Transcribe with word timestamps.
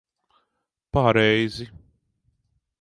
Pareizi. 0.91 1.65